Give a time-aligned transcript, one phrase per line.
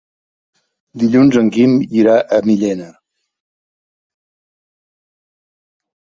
[1.01, 2.87] Dilluns en Quim irà a Millena.